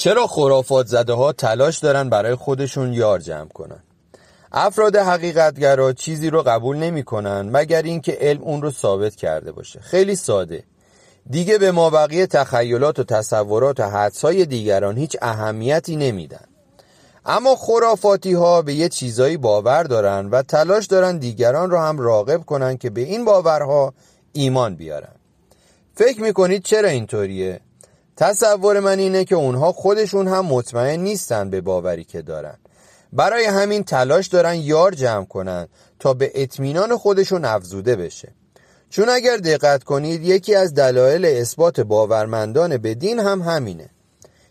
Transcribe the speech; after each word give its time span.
چرا 0.00 0.26
خرافات 0.26 0.86
زده 0.86 1.12
ها 1.12 1.32
تلاش 1.32 1.78
دارن 1.78 2.08
برای 2.08 2.34
خودشون 2.34 2.92
یار 2.92 3.18
جمع 3.18 3.48
کنن؟ 3.48 3.82
افراد 4.52 4.96
حقیقتگرا 4.96 5.92
چیزی 5.92 6.30
رو 6.30 6.42
قبول 6.42 6.76
نمی‌کنن 6.76 7.50
مگر 7.52 7.82
اینکه 7.82 8.18
علم 8.20 8.42
اون 8.42 8.62
رو 8.62 8.70
ثابت 8.70 9.16
کرده 9.16 9.52
باشه. 9.52 9.80
خیلی 9.80 10.16
ساده. 10.16 10.64
دیگه 11.30 11.58
به 11.58 11.72
ما 11.72 11.90
بقیه 11.90 12.26
تخیلات 12.26 12.98
و 12.98 13.04
تصورات 13.04 13.80
و 13.80 13.90
حدسای 13.90 14.46
دیگران 14.46 14.96
هیچ 14.96 15.16
اهمیتی 15.22 15.96
نمیدن. 15.96 16.44
اما 17.26 17.56
خرافاتی 17.56 18.32
ها 18.32 18.62
به 18.62 18.74
یه 18.74 18.88
چیزایی 18.88 19.36
باور 19.36 19.82
دارن 19.82 20.28
و 20.30 20.42
تلاش 20.42 20.86
دارن 20.86 21.18
دیگران 21.18 21.70
رو 21.70 21.78
هم 21.78 21.98
راغب 21.98 22.44
کنن 22.44 22.76
که 22.76 22.90
به 22.90 23.00
این 23.00 23.24
باورها 23.24 23.94
ایمان 24.32 24.74
بیارن. 24.74 25.14
فکر 25.94 26.20
می‌کنید 26.20 26.62
چرا 26.62 26.88
اینطوریه؟ 26.88 27.60
تصور 28.20 28.80
من 28.80 28.98
اینه 28.98 29.24
که 29.24 29.34
اونها 29.34 29.72
خودشون 29.72 30.28
هم 30.28 30.46
مطمئن 30.46 31.00
نیستن 31.00 31.50
به 31.50 31.60
باوری 31.60 32.04
که 32.04 32.22
دارن. 32.22 32.58
برای 33.12 33.44
همین 33.44 33.84
تلاش 33.84 34.26
دارن 34.26 34.54
یار 34.54 34.94
جمع 34.94 35.24
کنن 35.24 35.68
تا 35.98 36.14
به 36.14 36.32
اطمینان 36.34 36.96
خودشون 36.96 37.44
افزوده 37.44 37.96
بشه. 37.96 38.32
چون 38.90 39.08
اگر 39.08 39.36
دقت 39.36 39.84
کنید 39.84 40.22
یکی 40.22 40.54
از 40.54 40.74
دلایل 40.74 41.24
اثبات 41.24 41.80
باورمندان 41.80 42.76
به 42.76 42.94
دین 42.94 43.18
هم 43.18 43.42
همینه. 43.42 43.90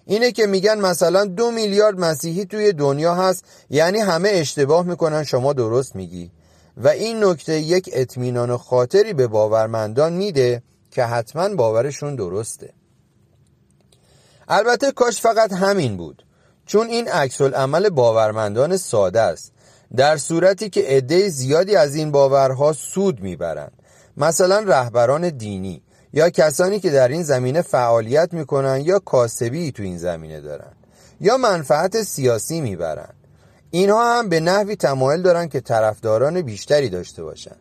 اینه 0.06 0.32
که 0.32 0.48
میگن 0.48 0.80
مثلا 0.80 1.26
دو 1.26 1.52
میلیارد 1.52 2.00
مسیحی 2.00 2.46
توی 2.46 2.74
دنیا 2.74 3.16
هست 3.16 3.44
یعنی 3.70 4.00
همه 4.00 4.30
اشتباه 4.30 4.86
می‌کنن 4.86 5.24
شما 5.24 5.54
درست 5.54 5.96
میگی. 5.96 6.32
و 6.78 6.88
این 6.88 7.24
نکته 7.24 7.60
یک 7.60 7.90
اطمینان 7.94 8.58
خاطری 8.58 9.14
به 9.14 9.28
باورمندان 9.28 10.14
میده 10.14 10.64
که 10.92 11.04
حتما 11.04 11.56
باورشون 11.56 12.16
درسته. 12.16 12.79
البته 14.50 14.92
کاش 14.92 15.22
فقط 15.22 15.54
همین 15.54 15.98
بود. 15.98 16.26
چون 16.66 16.88
این 16.88 17.08
عکس 17.08 17.42
عمل 17.42 17.90
باورمندان 17.90 18.78
ساده 18.78 19.22
است. 19.22 19.52
در 19.96 20.18
صورتی 20.18 20.70
که 20.70 20.82
عده 20.82 21.30
زیادی 21.30 21.76
از 21.76 21.96
این 21.96 22.12
باورها 22.12 22.74
سود 22.74 23.22
می‌برند. 23.22 23.72
مثلا 24.18 24.60
رهبران 24.60 25.30
دینی 25.30 25.82
یا 26.14 26.30
کسانی 26.30 26.80
که 26.80 26.90
در 26.90 27.08
این 27.08 27.24
زمینه 27.24 27.62
فعالیت 27.62 28.34
می‌کنن 28.34 28.82
یا 28.82 29.00
کاسبی 29.00 29.72
تو 29.72 29.84
این 29.84 29.98
زمینه 29.98 30.42
دارن 30.42 30.72
یا 31.22 31.38
منفعت 31.38 32.02
سیاسی 32.02 32.62
می‌برن 32.62 33.14
اینها 33.72 34.20
هم 34.20 34.30
به 34.30 34.40
نحوی 34.40 34.76
تمایل 34.76 35.22
دارن 35.22 35.48
که 35.48 35.60
طرفداران 35.60 36.42
بیشتری 36.42 36.90
داشته 36.90 37.24
باشن 37.24 37.56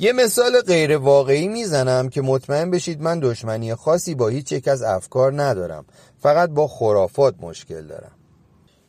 یه 0.00 0.12
مثال 0.12 0.60
غیر 0.60 0.96
واقعی 0.96 1.48
می‌زنم 1.48 2.08
که 2.08 2.22
مطمئن 2.22 2.70
بشید 2.70 3.02
من 3.02 3.20
دشمنی 3.20 3.74
خاصی 3.74 4.14
با 4.14 4.28
هیچ 4.28 4.52
یک 4.52 4.68
از 4.68 4.82
افکار 4.82 5.42
ندارم. 5.42 5.84
فقط 6.18 6.50
با 6.50 6.68
خرافات 6.68 7.34
مشکل 7.40 7.86
دارم. 7.86 8.12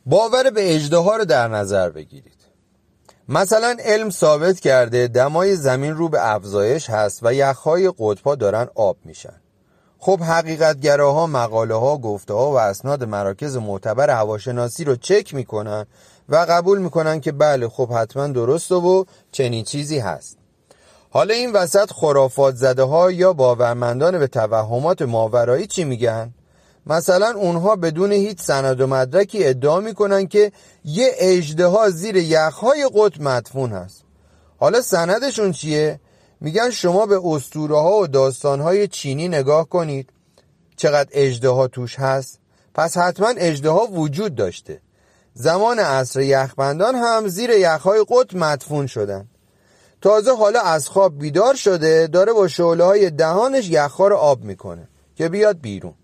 باور 0.06 0.50
به 0.50 0.74
اجده 0.74 0.96
رو 0.96 1.24
در 1.24 1.48
نظر 1.48 1.90
بگیرید. 1.90 2.40
مثلا 3.28 3.76
علم 3.80 4.10
ثابت 4.10 4.60
کرده 4.60 5.08
دمای 5.08 5.56
زمین 5.56 5.94
رو 5.94 6.08
به 6.08 6.34
افزایش 6.34 6.90
هست 6.90 7.20
و 7.22 7.34
یخهای 7.34 7.92
قطبها 7.98 8.34
دارن 8.34 8.68
آب 8.74 8.96
میشن. 9.04 9.40
خب 9.98 10.20
حقیقتگراها 10.20 11.26
مقاله 11.26 11.74
ها 11.74 11.98
گفته 11.98 12.34
ها 12.34 12.50
و 12.50 12.58
اسناد 12.58 13.04
مراکز 13.04 13.56
معتبر 13.56 14.10
هواشناسی 14.10 14.84
رو 14.84 14.96
چک 14.96 15.34
می‌کنن 15.34 15.86
و 16.28 16.36
قبول 16.36 16.78
می‌کنن 16.78 17.20
که 17.20 17.32
بله 17.32 17.68
خب 17.68 17.92
حتما 17.92 18.26
درسته 18.26 18.74
و 18.74 19.04
چنین 19.32 19.64
چیزی 19.64 19.98
هست. 19.98 20.39
حالا 21.12 21.34
این 21.34 21.52
وسط 21.52 21.92
خرافات 21.92 22.54
زده 22.54 22.82
ها 22.82 23.10
یا 23.10 23.32
باورمندان 23.32 24.18
به 24.18 24.26
توهمات 24.26 25.02
ماورایی 25.02 25.66
چی 25.66 25.84
میگن؟ 25.84 26.34
مثلا 26.86 27.32
اونها 27.36 27.76
بدون 27.76 28.12
هیچ 28.12 28.40
سند 28.40 28.80
و 28.80 28.86
مدرکی 28.86 29.44
ادعا 29.44 29.80
می‌کنن 29.80 30.26
که 30.26 30.52
یه 30.84 31.10
اجده 31.18 31.90
زیر 31.90 32.16
یخهای 32.16 32.90
قطب 32.94 33.22
مدفون 33.22 33.72
هست. 33.72 34.04
حالا 34.58 34.80
سندشون 34.80 35.52
چیه؟ 35.52 36.00
میگن 36.40 36.70
شما 36.70 37.06
به 37.06 37.20
اسطوره 37.24 37.76
ها 37.76 37.98
و 37.98 38.06
داستان 38.06 38.60
های 38.60 38.88
چینی 38.88 39.28
نگاه 39.28 39.68
کنید. 39.68 40.10
چقدر 40.76 41.08
اجده 41.12 41.68
توش 41.68 41.98
هست؟ 41.98 42.38
پس 42.74 42.96
حتما 42.96 43.34
اجده 43.36 43.70
وجود 43.70 44.34
داشته. 44.34 44.80
زمان 45.34 45.78
عصر 45.78 46.20
یخبندان 46.20 46.94
هم 46.94 47.28
زیر 47.28 47.50
یخهای 47.50 48.04
قطب 48.08 48.36
مدفون 48.36 48.86
شدن. 48.86 49.28
تازه 50.02 50.36
حالا 50.36 50.60
از 50.60 50.88
خواب 50.88 51.18
بیدار 51.18 51.54
شده 51.54 52.06
داره 52.06 52.32
با 52.32 52.48
شعله 52.48 52.84
های 52.84 53.10
دهانش 53.10 53.70
یخها 53.70 54.08
رو 54.08 54.16
آب 54.16 54.44
می‌کنه 54.44 54.88
که 55.16 55.28
بیاد 55.28 55.60
بیرون. 55.60 55.94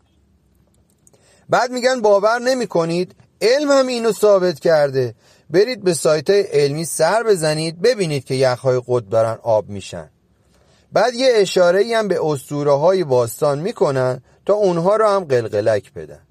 بعد 1.49 1.71
میگن 1.71 2.01
باور 2.01 2.39
نمی 2.39 2.67
کنید 2.67 3.15
علم 3.41 3.71
هم 3.71 3.87
اینو 3.87 4.13
ثابت 4.13 4.61
کرده. 4.61 5.15
برید 5.51 5.85
به 5.85 5.95
سایت 5.95 6.31
علمی 6.31 6.85
سر 6.85 7.23
بزنید 7.23 7.81
ببینید 7.83 8.25
که 8.25 8.35
یخهای 8.35 8.83
قطب 8.89 9.09
دارن 9.09 9.39
آب 9.43 9.69
میشن. 9.69 10.11
بعد 10.93 11.15
یه 11.15 11.33
اشاره 11.35 11.97
هم 11.97 12.09
به 12.09 12.19
اسطوره 12.23 12.73
های 12.73 13.05
باستان 13.05 13.59
می‌کنن 13.59 14.23
تا 14.47 14.55
اونها 14.55 14.97
رو 14.97 15.09
هم 15.09 15.25
قلقلک 15.25 15.93
بدن. 15.93 16.26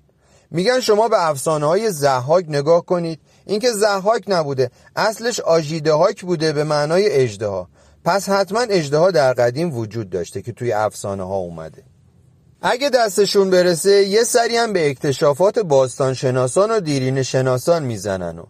میگن 0.55 0.79
شما 0.79 1.07
به 1.07 1.29
افسانه 1.29 1.66
های 1.66 1.91
ضحاک 1.91 2.45
نگاه 2.47 2.85
کنید. 2.85 3.19
اینکه 3.45 3.71
ضحاک 3.71 4.23
نبوده 4.27 4.71
اصلش 4.95 5.39
آژیدهاک 5.39 6.21
بوده 6.21 6.53
به 6.53 6.63
معنای 6.63 7.09
اژدها 7.11 7.66
پس 8.05 8.29
حتما 8.29 8.59
اژدها 8.59 9.11
در 9.11 9.33
قدیم 9.33 9.77
وجود 9.77 10.09
داشته 10.09 10.41
که 10.41 10.51
توی 10.51 10.71
افسانه 10.71 11.23
ها 11.23 11.35
اومده. 11.35 11.83
اگه 12.61 12.89
دستشون 12.89 13.49
برسه 13.49 13.91
یه 13.91 14.23
سری 14.23 14.57
هم 14.57 14.73
به 14.73 14.89
اکتشافات 14.89 15.59
باستان 15.59 16.13
شناسان 16.13 16.72
و 16.72 16.79
دیرین 16.79 17.23
شناسان 17.23 17.83
می‌زنن 17.83 18.39
و 18.39 18.43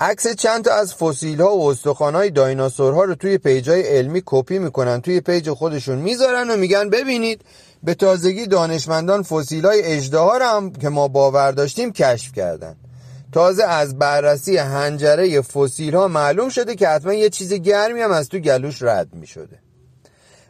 عکس 0.00 0.28
چند 0.28 0.64
تا 0.64 0.74
از 0.74 0.94
فسیل 0.94 1.40
ها 1.40 1.56
و 1.56 1.70
استخوان 1.70 2.14
های 2.14 2.30
دایناسورها 2.30 3.04
رو 3.04 3.14
توی 3.14 3.38
پیج 3.38 3.70
های 3.70 3.82
علمی 3.82 4.22
کپی 4.26 4.58
می‌کنن 4.58 5.00
توی 5.00 5.20
پیج 5.20 5.50
خودشون 5.50 5.98
می‌ذارن 5.98 6.50
و 6.50 6.56
میگن 6.56 6.90
ببینید 6.90 7.44
به 7.82 7.94
تازگی 7.94 8.46
دانشمندان 8.46 9.22
فسیل 9.22 9.66
های 9.66 9.82
اجده 9.82 10.18
ها 10.18 10.58
هم 10.58 10.72
که 10.72 10.88
ما 10.88 11.08
باور 11.08 11.52
داشتیم 11.52 11.92
کشف 11.92 12.32
کردن. 12.32 12.76
تازه 13.32 13.64
از 13.64 13.98
بررسی 13.98 14.56
هنجره 14.56 15.40
فسیل 15.40 15.94
ها 15.94 16.08
معلوم 16.08 16.48
شده 16.48 16.74
که 16.74 16.88
حتما 16.88 17.12
یه 17.12 17.30
چیز 17.30 17.52
گرمی 17.52 18.00
هم 18.00 18.10
از 18.10 18.28
تو 18.28 18.38
گلوش 18.38 18.82
رد 18.82 19.14
می 19.14 19.26
شده 19.26 19.58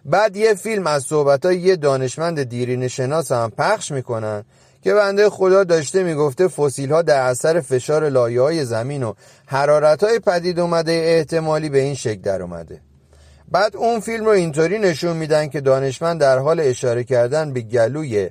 بعد 0.05 0.37
یه 0.37 0.55
فیلم 0.55 0.87
از 0.87 1.03
صحبت 1.03 1.47
های 1.47 1.59
یه 1.59 1.77
دانشمند 1.77 2.43
دیرین 2.43 2.89
شناس 2.89 3.33
هم 3.33 3.51
پخش 3.51 3.91
می‌کنن. 3.91 4.45
که 4.83 4.95
بنده 4.95 5.31
خدا 5.31 5.65
داشته 5.65 6.03
می‌گفته 6.03 6.49
فسیل 6.49 6.93
ها 6.93 7.03
در 7.03 7.21
اثر 7.21 7.61
فشار 7.61 8.09
لایه 8.09 8.41
های 8.41 8.65
زمین 8.65 9.03
و 9.03 9.15
حرارت 9.47 10.05
های 10.05 10.19
پدید 10.19 10.61
اومده 10.61 10.93
احتمالی 10.93 11.69
به 11.69 11.79
این 11.81 11.95
شکل 11.95 12.21
در 12.21 12.43
اومده. 12.43 12.81
بعد 13.51 13.77
اون 13.77 14.01
فیلم 14.01 14.25
رو 14.25 14.31
اینطوری 14.31 14.79
نشون 14.79 15.17
میدن 15.17 15.49
که 15.49 15.61
دانشمند 15.61 16.21
در 16.21 16.39
حال 16.39 16.61
اشاره 16.61 17.05
کردن 17.05 17.53
به 17.53 17.61
گلوی 17.61 18.31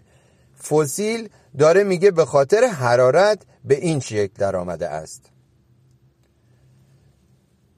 فسیل 0.63 1.29
داره 1.57 1.83
میگه 1.83 2.11
به 2.11 2.25
خاطر 2.25 2.63
حرارت 2.63 3.39
به 3.65 3.75
این 3.75 3.99
شکل 3.99 4.33
در 4.37 4.55
آمده 4.55 4.89
است. 4.89 5.21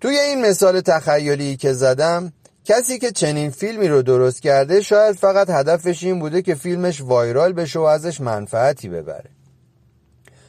توی 0.01 0.19
این 0.19 0.45
مثال 0.45 0.81
تخیلی 0.81 1.57
که 1.57 1.73
زدم 1.73 2.33
کسی 2.69 2.99
که 2.99 3.11
چنین 3.11 3.49
فیلمی 3.49 3.87
رو 3.87 4.01
درست 4.01 4.41
کرده 4.41 4.81
شاید 4.81 5.15
فقط 5.15 5.49
هدفش 5.49 6.03
این 6.03 6.19
بوده 6.19 6.41
که 6.41 6.55
فیلمش 6.55 7.01
وایرال 7.01 7.53
بشه 7.53 7.79
و 7.79 7.81
ازش 7.81 8.21
منفعتی 8.21 8.89
ببره. 8.89 9.29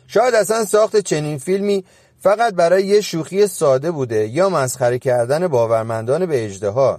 شاید 0.07 0.35
اصلا 0.35 0.65
ساخت 0.65 0.97
چنین 0.97 1.39
فیلمی 1.39 1.85
فقط 2.19 2.55
برای 2.55 2.87
یه 2.87 3.01
شوخی 3.01 3.47
ساده 3.47 3.91
بوده 3.91 4.29
یا 4.29 4.49
مسخره 4.49 4.99
کردن 4.99 5.49
باورمندان 5.49 6.27
به 6.27 6.45
اژدها 6.45 6.99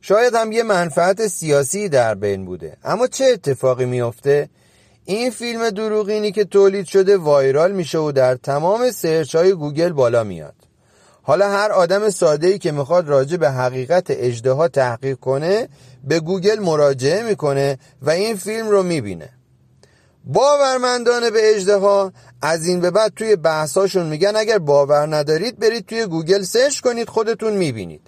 شاید 0.00 0.34
هم 0.34 0.52
یه 0.52 0.62
منفعت 0.62 1.26
سیاسی 1.26 1.88
در 1.88 2.14
بین 2.14 2.44
بوده. 2.44 2.76
اما 2.84 3.06
چه 3.06 3.24
اتفاقی 3.24 3.84
میافته؟ 3.84 4.48
این 5.04 5.30
فیلم 5.30 5.70
دروغینی 5.70 6.32
که 6.32 6.44
تولید 6.44 6.86
شده 6.86 7.16
وایرال 7.16 7.72
میشه 7.72 7.98
و 7.98 8.12
در 8.12 8.34
تمام 8.34 8.90
search 8.90 9.34
های 9.34 9.52
گوگل 9.52 9.92
بالا 9.92 10.24
میاد. 10.24 10.61
حالا 11.22 11.50
هر 11.50 11.72
آدم 11.72 12.10
ساده 12.10 12.46
ای 12.46 12.58
که 12.58 12.72
می‌خواد 12.72 13.08
راجع 13.08 13.36
به 13.36 13.50
حقیقت 13.50 14.06
اژدها 14.08 14.68
تحقیق 14.68 15.18
کنه 15.18 15.68
به 16.04 16.20
گوگل 16.20 16.58
مراجعه 16.58 17.22
می‌کنه 17.22 17.78
و 18.02 18.10
این 18.10 18.36
فیلم 18.36 18.68
رو 18.68 18.82
می‌بینه. 18.82 19.28
باورمندان 20.24 21.30
به 21.30 21.54
اژدها 21.54 22.10
از 22.42 22.66
این 22.66 22.80
به 22.80 22.90
بعد 22.90 23.12
توی 23.16 23.36
بحثاشون 23.36 24.06
میگن 24.06 24.36
اگر 24.36 24.58
باور 24.58 25.16
ندارید 25.16 25.58
برید 25.58 25.86
توی 25.86 26.06
گوگل 26.06 26.42
search 26.42 26.80
کنید 26.80 27.08
خودتون 27.08 27.52
می‌بینید. 27.52 28.00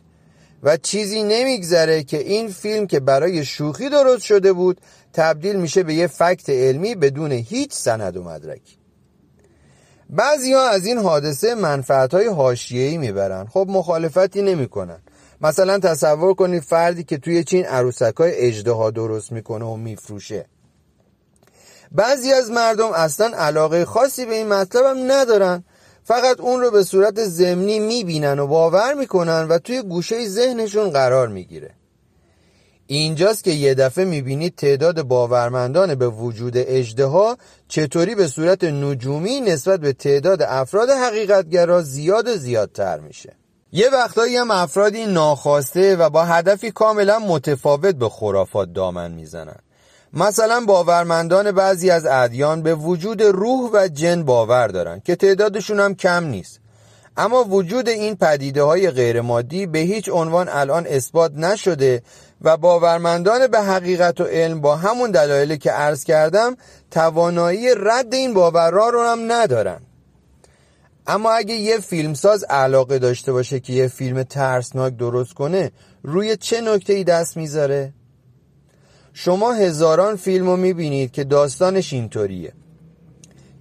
و 0.63 0.77
چیزی 0.77 1.23
نمیگذره 1.23 2.03
که 2.03 2.19
این 2.19 2.49
فیلم 2.49 2.87
که 2.87 3.01
برای 3.01 3.45
شوخی 3.45 3.89
درست 3.89 4.25
شده 4.25 4.53
بود 4.53 4.81
تبدیل 5.13 5.57
میشه 5.57 5.83
به 5.83 5.95
یه 5.95 6.07
fact 6.07 6.51
علمی 6.51 6.95
بدون 6.95 7.33
هیچ 7.33 7.73
سند 7.73 8.17
و 8.17 8.23
مدرک 8.23 8.84
بعضی 10.17 10.53
ها 10.53 10.69
از 10.69 10.87
این 10.87 10.99
حادثه 10.99 11.55
منفعت 11.55 12.15
های 12.15 12.27
حاشیه‌ای 12.27 12.99
می‌برن. 12.99 13.47
خب 13.47 13.67
مخالفتی 13.69 14.43
نمی‌کنن. 14.43 14.99
مثلا 15.41 15.79
تصور 15.79 16.35
کنید 16.35 16.63
فردی 16.63 17.05
که 17.05 17.19
توی 17.19 17.45
چین 17.45 17.65
عروسک 17.65 18.15
های 18.17 18.33
اژدها 18.35 18.91
درست 18.91 19.33
می‌کنه 19.33 19.65
و 19.65 19.77
میفروشه. 19.77 20.47
بعضی 21.93 22.33
از 22.33 22.51
مردم 22.51 22.93
اصلا 22.93 23.37
علاقه 23.37 23.85
خاصی 23.85 24.27
به 24.27 24.35
این 24.35 24.49
مطلب 24.49 24.85
هم 24.85 25.13
ندارن. 25.13 25.65
فقط 26.05 26.41
اون 26.41 26.61
رو 26.61 26.71
به 26.71 26.83
صورت 26.83 27.25
زمینی 27.25 27.79
می‌بینن 27.79 28.39
و 28.39 28.47
باور 28.47 28.95
می‌کنن 28.95 29.47
و 29.49 29.59
توی 29.59 29.83
گوشه 29.83 30.29
ذهنشون 30.29 30.91
قرار 30.91 31.29
می‌گیره. 31.29 31.71
اینجاست 32.87 33.45
که 33.45 33.51
یه 33.51 33.75
دفعه 33.75 34.05
می‌بینید 34.05 34.55
تعداد 34.57 35.03
باورمندان 35.03 35.95
به 35.95 36.09
وجود 36.09 36.53
اجده 36.57 37.37
چطوری 37.69 38.15
به 38.15 38.27
صورت 38.27 38.65
نجومی 38.65 39.41
نسبت 39.41 39.81
به 39.81 39.93
تعداد 39.93 40.43
افراد 40.43 40.91
حقیقتگرا 40.91 41.83
زیاد 41.83 42.29
و 42.29 42.37
زیادتر 42.37 43.01
میشه. 43.01 43.33
یه 43.73 43.91
وقتایی 43.91 44.37
هم 44.37 44.51
افرادی 44.51 45.07
ناخواسته 45.07 45.97
و 45.97 46.11
با 46.11 46.25
هدفی 46.25 46.71
کاملا 46.71 47.19
متفاوت 47.19 47.95
به 47.95 48.09
خرافات 48.09 48.73
دامن 48.73 49.11
می‌زنن. 49.11 49.57
مثلا 50.13 50.61
باورمندان 50.61 51.53
بعضی 51.53 51.91
از 51.91 52.07
ادیان 52.07 52.63
به 52.63 52.75
وجود 52.75 53.23
روح 53.23 53.71
و 53.73 53.89
جن 53.89 54.23
باور 54.23 54.69
دارن 54.69 55.01
که 55.05 55.17
تعدادشون 55.17 55.81
هم 55.81 55.95
کم 55.95 56.25
نیست. 56.25 56.61
اما 57.17 57.45
وجود 57.45 57.89
این 57.89 58.17
پدیده 58.17 58.63
های 58.63 58.91
غیرمادی 58.91 59.67
به 59.67 59.79
هیچ 59.79 60.09
عنوان 60.09 60.49
الان 60.49 60.87
اثبات 60.87 61.33
نشده 61.35 62.03
و 62.43 62.57
باورمندان 62.57 63.47
به 63.47 63.61
حقیقت 63.61 64.21
و 64.21 64.25
علم 64.25 64.61
با 64.61 64.77
همون 64.77 65.11
دلایلی 65.11 65.59
که 65.59 65.71
عرض 65.71 66.05
کردم 66.05 66.57
توانایی 66.91 67.69
رد 67.77 68.15
این 68.15 68.35
باورها 68.35 68.89
رو 68.89 69.03
هم 69.03 69.33
ندارن 69.33 69.81
اما 71.07 71.33
اگه 71.33 71.55
یه 71.55 71.79
فیلمساز 71.79 72.45
علاقه 72.45 72.99
داشته 72.99 73.33
باشه 73.33 73.61
که 73.61 73.73
یه 73.73 73.89
فیلم 73.89 74.23
ترسناک 74.23 74.97
درست 74.97 75.35
کنه 75.35 75.73
روی 76.03 76.37
چه 76.37 76.61
نکته 76.61 76.93
ای 76.93 77.05
دست 77.05 77.37
می‌ذاره؟ 77.37 77.93
شما 79.13 79.53
هزاران 79.53 80.17
فیلم 80.17 80.47
رو 80.47 80.57
می‌بینید 80.57 81.11
که 81.11 81.25
داستانش 81.25 81.93
اینطوریه 81.93 82.53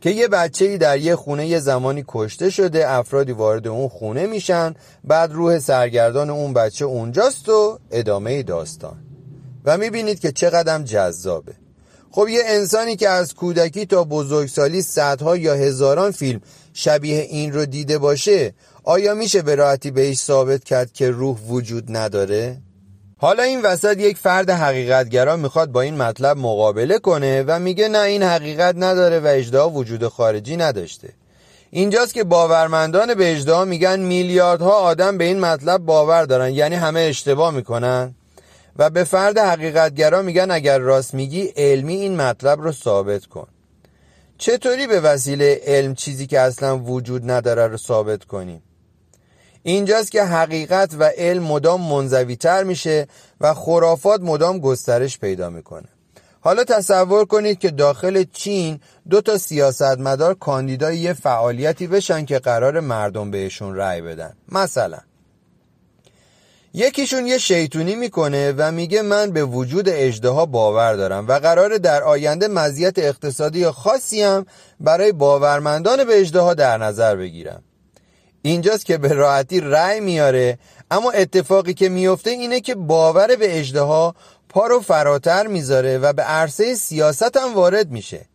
که 0.03 0.09
یه 0.09 0.27
بچه 0.27 0.65
ای 0.65 0.77
در 0.77 0.97
یه 0.97 1.15
خونه 1.15 1.47
یه 1.47 1.59
زمانی 1.59 2.03
کشته 2.07 2.49
شده 2.49 2.89
افرادی 2.89 3.31
وارد 3.31 3.67
اون 3.67 3.87
خونه 3.87 4.27
میشن 4.27 4.73
بعد 5.03 5.31
روح 5.31 5.59
سرگردان 5.59 6.29
اون 6.29 6.53
بچه 6.53 6.85
اونجاست 6.85 7.49
و 7.49 7.79
ادامه 7.91 8.43
داستان 8.43 8.97
و 9.65 9.77
می‌بینید 9.77 10.19
که 10.19 10.31
چقدر 10.31 10.79
جذابه 10.79 11.53
خب 12.11 12.27
یه 12.27 12.41
انسانی 12.45 12.95
که 12.95 13.09
از 13.09 13.33
کودکی 13.33 13.85
تا 13.85 14.03
بزرگسالی 14.03 14.81
صدها 14.81 15.37
یا 15.37 15.53
هزاران 15.53 16.11
فیلم 16.11 16.41
شبیه 16.73 17.19
این 17.19 17.53
رو 17.53 17.65
دیده 17.65 17.97
باشه 17.97 18.53
آیا 18.83 19.13
میشه 19.13 19.41
به 19.41 19.55
راحتی 19.55 19.91
بهش 19.91 20.17
ثابت 20.17 20.63
کرد 20.63 20.93
که 20.93 21.11
روح 21.11 21.37
وجود 21.47 21.83
نداره؟ 21.97 22.57
حالا 23.23 23.43
این 23.43 23.61
وسط 23.61 23.99
یک 23.99 24.17
فرد 24.17 24.49
حقیقتگرا 24.49 25.35
می‌خواد 25.35 25.71
با 25.71 25.81
این 25.81 25.97
مطلب 25.97 26.37
مقابله 26.37 26.99
کنه 26.99 27.43
و 27.47 27.59
میگه 27.59 27.87
نه 27.87 27.99
این 27.99 28.23
حقیقت 28.23 28.75
نداره 28.77 29.19
و 29.19 29.27
اجدها 29.27 29.69
وجود 29.69 30.07
خارجی 30.07 30.57
نداشته. 30.57 31.09
اینجاست 31.71 32.13
که 32.13 32.23
باورمندان 32.23 33.13
به 33.13 33.31
اجدها 33.31 33.65
میگن 33.65 33.99
میلیاردها 33.99 34.71
آدم 34.71 35.17
به 35.17 35.23
این 35.23 35.39
مطلب 35.39 35.81
باور 35.81 36.25
دارن 36.25 36.53
یعنی 36.53 36.75
همه 36.75 36.99
اشتباه 36.99 37.53
می‌کنن. 37.53 38.15
و 38.77 38.89
به 38.89 39.03
فرد 39.03 39.37
حقیقتگرا 39.37 40.21
میگن 40.21 40.51
اگر 40.51 40.79
راست 40.79 41.13
میگی 41.13 41.53
علمی 41.55 41.95
این 41.95 42.15
مطلب 42.15 42.61
رو 42.61 42.71
ثابت 42.71 43.25
کن. 43.25 43.47
چطوری 44.37 44.87
به 44.87 44.99
وسیله 44.99 45.61
علم 45.63 45.95
چیزی 45.95 46.27
که 46.27 46.39
اصلا 46.39 46.77
وجود 46.77 47.31
نداره 47.31 47.67
رو 47.67 47.77
ثابت 47.77 48.23
کنیم؟ 48.23 48.63
اینجاست 49.63 50.11
که 50.11 50.23
حقیقت 50.23 50.93
و 50.99 51.03
علم 51.17 51.43
مدام 51.43 51.81
منزوی 51.81 52.35
تر 52.35 52.63
میشه 52.63 53.07
و 53.41 53.53
خرافات 53.53 54.21
مدام 54.21 54.59
گسترش 54.59 55.19
پیدا 55.19 55.49
می‌کنه. 55.49 55.87
حالا 56.41 56.63
تصور 56.63 57.25
کنید 57.25 57.59
که 57.59 57.71
داخل 57.71 58.23
چین 58.33 58.79
دو 59.09 59.21
تا 59.21 59.37
سیاستمدار 59.37 60.33
کاندیدای 60.33 60.97
یه 60.97 61.13
فعالیتی 61.13 61.87
بشن 61.87 62.25
که 62.25 62.39
قرار 62.39 62.79
مردم 62.79 63.31
بهشون 63.31 63.75
رأی 63.75 64.01
بدن. 64.01 64.33
مثلا. 64.51 64.99
یکیشون 66.73 67.27
یه 67.27 67.37
شیطونی 67.37 67.95
می‌کنه 67.95 68.53
و 68.57 68.71
میگه 68.71 69.01
من 69.01 69.31
به 69.31 69.43
وجود 69.43 69.89
اجدها 69.89 70.45
باور 70.45 70.93
دارم 70.93 71.27
و 71.27 71.39
قرار 71.39 71.77
در 71.77 72.03
آینده 72.03 72.47
مزیت 72.47 72.99
اقتصادی 72.99 73.65
خاصی 73.65 74.21
هم 74.21 74.45
برای 74.79 75.11
باورمندان 75.11 76.03
به 76.03 76.19
اجدها 76.19 76.53
در 76.53 76.77
نظر 76.77 77.15
بگیرم. 77.15 77.63
اینجاست 78.45 78.85
که 78.85 78.97
به 78.97 79.13
راحتی 79.13 79.59
رأی 79.59 79.99
میاره. 79.99 80.57
اما 80.91 81.11
اتفاقی 81.11 81.73
که 81.73 81.89
میفته 81.89 82.29
اینه 82.29 82.59
که 82.59 82.75
باور 82.75 83.35
به 83.35 83.59
اجدها 83.59 84.15
پا 84.49 84.67
رو 84.67 84.79
فراتر 84.79 85.47
می‌ذاره 85.47 85.97
و 85.97 86.13
به 86.13 86.21
عرصه 86.21 86.75
سیاست 86.75 87.37
هم 87.37 87.53
وارد 87.53 87.91
میشه. 87.91 88.25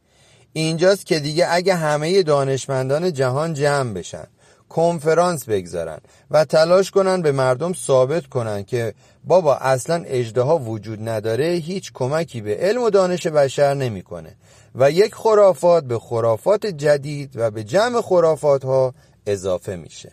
اینجاست 0.53 1.07
که 1.07 1.21
دیگه 1.21 1.47
اگه 1.51 1.75
همه 1.75 2.23
دانشمندان 2.23 3.13
جهان 3.13 3.55
جمع 3.55 3.93
بشن 3.93 4.27
کنفرانس 4.69 5.45
بگذارن 5.45 5.99
و 6.31 6.45
تلاش 6.45 6.91
کنن 6.91 7.23
به 7.23 7.33
مردم 7.33 7.73
ثابت 7.73 8.27
کنن 8.27 8.65
که 8.65 8.95
بابا 9.25 9.57
اصلا 9.57 10.03
اجدها 10.07 10.59
وجود 10.59 11.09
نداره 11.09 11.45
هیچ 11.45 11.93
کمکی 11.95 12.41
به 12.41 12.57
علم 12.57 12.83
و 12.83 12.91
دانش 12.91 13.27
بشر 13.27 13.75
نمی‌کنه. 13.75 14.37
و 14.75 14.91
یک 14.91 15.15
خرافات 15.15 15.85
به 15.85 15.99
خرافات 15.99 16.67
جدید 16.67 17.33
و 17.35 17.51
به 17.51 17.65
جمع 17.65 18.01
خرافات 18.01 18.65
ها 18.65 18.95
اضافه 19.29 19.77
میشه. 19.77 20.13